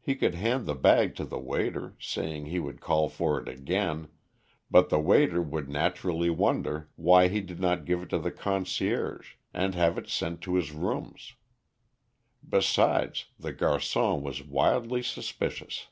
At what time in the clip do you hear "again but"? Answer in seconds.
3.48-4.88